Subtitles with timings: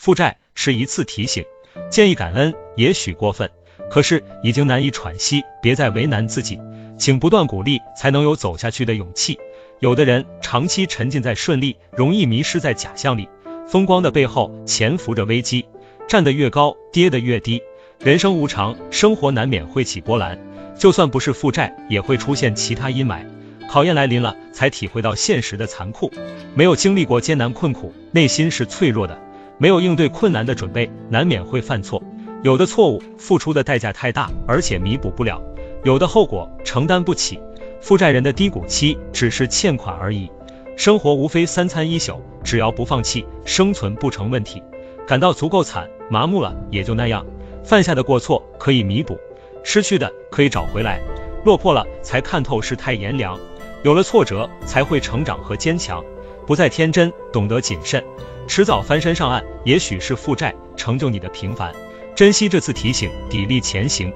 [0.00, 1.44] 负债是一次提醒，
[1.90, 3.50] 建议感恩也许过分，
[3.90, 6.58] 可是已经难以喘息，别再为难自己，
[6.98, 9.38] 请不断鼓励，才能有走下去的勇气。
[9.78, 13.28] 有的人长期沉浸在顺利，容易迷失在假象里，
[13.68, 15.66] 风光的背后潜伏着危机，
[16.08, 17.60] 站得越高，跌得越低。
[17.98, 20.38] 人生无常，生活难免会起波澜，
[20.78, 23.26] 就算不是负债，也会出现其他阴霾。
[23.68, 26.10] 考验来临了，才体会到现实的残酷。
[26.54, 29.20] 没有经历过艰难困苦，内心是脆弱的。
[29.60, 32.02] 没有应对困难的准备，难免会犯错。
[32.42, 35.38] 有的错误付出的代价太大，而且弥补不了；
[35.84, 37.38] 有的后果承担不起。
[37.82, 40.30] 负债人的低谷期只是欠款而已。
[40.76, 44.62] 生活无非三餐一宿，只要不放弃，生存不成问题。
[45.06, 47.26] 感到足够惨，麻木了也就那样。
[47.62, 49.18] 犯下的过错可以弥补，
[49.62, 51.02] 失去的可以找回来。
[51.44, 53.38] 落魄了才看透世态炎凉，
[53.82, 56.02] 有了挫折才会成长和坚强。
[56.50, 58.02] 不再天真，懂得谨慎。
[58.48, 61.72] 迟早翻身上岸，也许是负债成就你的平凡。
[62.16, 64.12] 珍惜这次提醒，砥砺前行。